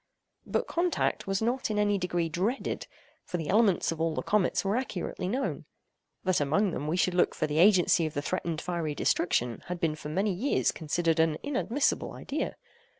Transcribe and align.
But 0.47 0.65
contact 0.65 1.27
was 1.27 1.43
not 1.43 1.69
in 1.69 1.77
any 1.77 1.99
degree 1.99 2.27
dreaded; 2.27 2.87
for 3.23 3.37
the 3.37 3.49
elements 3.49 3.91
of 3.91 4.01
all 4.01 4.15
the 4.15 4.23
comets 4.23 4.65
were 4.65 4.75
accurately 4.75 5.27
known. 5.27 5.65
That 6.23 6.41
among 6.41 6.71
them 6.71 6.87
we 6.87 6.97
should 6.97 7.13
look 7.13 7.35
for 7.35 7.45
the 7.45 7.59
agency 7.59 8.07
of 8.07 8.15
the 8.15 8.21
threatened 8.23 8.61
fiery 8.61 8.95
destruction 8.95 9.61
had 9.67 9.79
been 9.79 9.93
for 9.93 10.09
many 10.09 10.33
years 10.33 10.71
considered 10.71 11.19
an 11.19 11.37
inadmissible 11.43 12.13
idea. 12.13 12.55